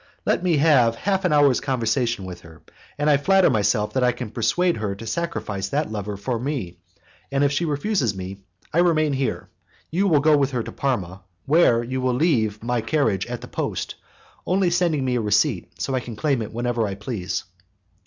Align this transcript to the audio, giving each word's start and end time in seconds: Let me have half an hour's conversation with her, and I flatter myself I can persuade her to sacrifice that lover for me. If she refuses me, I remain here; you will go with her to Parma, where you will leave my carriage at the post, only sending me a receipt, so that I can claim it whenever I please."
Let 0.25 0.41
me 0.41 0.57
have 0.57 0.95
half 0.95 1.25
an 1.25 1.31
hour's 1.31 1.61
conversation 1.61 2.25
with 2.25 2.41
her, 2.41 2.63
and 2.97 3.07
I 3.07 3.17
flatter 3.17 3.51
myself 3.51 3.95
I 3.95 4.11
can 4.11 4.31
persuade 4.31 4.77
her 4.77 4.95
to 4.95 5.05
sacrifice 5.05 5.69
that 5.69 5.91
lover 5.91 6.17
for 6.17 6.39
me. 6.39 6.79
If 7.29 7.51
she 7.51 7.65
refuses 7.65 8.15
me, 8.15 8.39
I 8.73 8.79
remain 8.79 9.13
here; 9.13 9.51
you 9.91 10.07
will 10.07 10.19
go 10.19 10.35
with 10.35 10.49
her 10.53 10.63
to 10.63 10.71
Parma, 10.71 11.21
where 11.45 11.83
you 11.83 12.01
will 12.01 12.15
leave 12.15 12.63
my 12.63 12.81
carriage 12.81 13.27
at 13.27 13.41
the 13.41 13.47
post, 13.47 13.93
only 14.47 14.71
sending 14.71 15.05
me 15.05 15.17
a 15.17 15.21
receipt, 15.21 15.79
so 15.79 15.91
that 15.91 15.97
I 15.97 15.99
can 15.99 16.15
claim 16.15 16.41
it 16.41 16.51
whenever 16.51 16.87
I 16.87 16.95
please." 16.95 17.43